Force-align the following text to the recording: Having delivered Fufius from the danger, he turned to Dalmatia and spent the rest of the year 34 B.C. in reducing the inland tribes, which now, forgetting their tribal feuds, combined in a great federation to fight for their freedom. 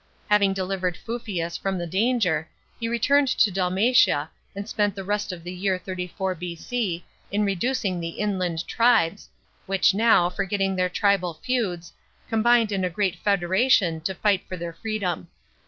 Having 0.31 0.53
delivered 0.53 0.97
Fufius 0.97 1.57
from 1.59 1.77
the 1.77 1.85
danger, 1.85 2.49
he 2.79 2.97
turned 2.97 3.27
to 3.27 3.51
Dalmatia 3.51 4.31
and 4.55 4.67
spent 4.67 4.95
the 4.95 5.03
rest 5.03 5.31
of 5.31 5.43
the 5.43 5.53
year 5.53 5.77
34 5.77 6.33
B.C. 6.33 7.05
in 7.31 7.45
reducing 7.45 7.99
the 7.99 8.09
inland 8.09 8.65
tribes, 8.67 9.29
which 9.67 9.93
now, 9.93 10.27
forgetting 10.27 10.75
their 10.75 10.89
tribal 10.89 11.35
feuds, 11.35 11.93
combined 12.29 12.71
in 12.71 12.83
a 12.83 12.89
great 12.89 13.17
federation 13.17 14.01
to 14.01 14.15
fight 14.15 14.41
for 14.49 14.57
their 14.57 14.73
freedom. 14.73 15.27